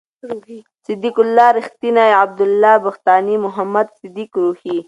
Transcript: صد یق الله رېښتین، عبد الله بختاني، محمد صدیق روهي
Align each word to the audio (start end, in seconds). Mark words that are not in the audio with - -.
صد 0.85 0.99
یق 1.05 1.17
الله 1.23 1.49
رېښتین، 1.57 1.97
عبد 2.21 2.39
الله 2.47 2.73
بختاني، 2.85 3.35
محمد 3.45 3.87
صدیق 3.99 4.29
روهي 4.43 4.75